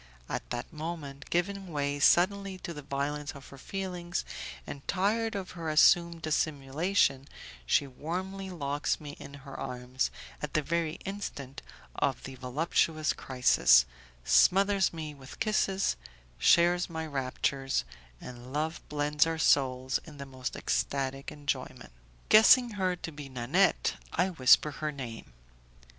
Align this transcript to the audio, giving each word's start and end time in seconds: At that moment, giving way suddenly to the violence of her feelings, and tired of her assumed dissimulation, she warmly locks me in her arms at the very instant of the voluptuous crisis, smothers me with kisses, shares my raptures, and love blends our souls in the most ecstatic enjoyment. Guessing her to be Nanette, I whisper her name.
At 0.27 0.49
that 0.49 0.73
moment, 0.73 1.29
giving 1.29 1.67
way 1.71 1.99
suddenly 1.99 2.57
to 2.65 2.73
the 2.73 2.81
violence 2.81 3.33
of 3.33 3.47
her 3.49 3.57
feelings, 3.59 4.25
and 4.65 4.81
tired 4.87 5.35
of 5.35 5.51
her 5.51 5.69
assumed 5.69 6.23
dissimulation, 6.23 7.27
she 7.67 7.85
warmly 7.85 8.49
locks 8.49 8.99
me 8.99 9.11
in 9.19 9.35
her 9.45 9.53
arms 9.55 10.09
at 10.41 10.55
the 10.55 10.63
very 10.63 10.93
instant 11.05 11.61
of 11.93 12.23
the 12.23 12.33
voluptuous 12.33 13.13
crisis, 13.13 13.85
smothers 14.25 14.91
me 14.91 15.13
with 15.13 15.39
kisses, 15.39 15.97
shares 16.39 16.89
my 16.89 17.05
raptures, 17.05 17.83
and 18.19 18.51
love 18.51 18.81
blends 18.89 19.27
our 19.27 19.37
souls 19.37 19.99
in 20.03 20.17
the 20.17 20.25
most 20.25 20.55
ecstatic 20.55 21.31
enjoyment. 21.31 21.91
Guessing 22.27 22.71
her 22.71 22.95
to 22.95 23.11
be 23.11 23.29
Nanette, 23.29 23.93
I 24.11 24.29
whisper 24.29 24.71
her 24.71 24.91
name. 24.91 25.31